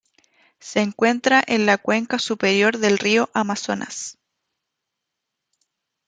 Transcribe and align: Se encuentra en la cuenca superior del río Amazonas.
Se 0.59 0.79
encuentra 0.79 1.43
en 1.45 1.67
la 1.67 1.77
cuenca 1.77 2.17
superior 2.17 2.79
del 2.79 2.97
río 2.97 3.29
Amazonas. 3.35 4.17